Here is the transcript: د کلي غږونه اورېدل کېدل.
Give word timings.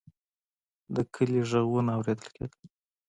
د 0.95 0.97
کلي 1.13 1.41
غږونه 1.49 1.91
اورېدل 1.97 2.27
کېدل. 2.35 2.61